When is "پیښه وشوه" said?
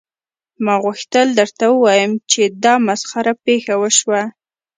3.45-4.21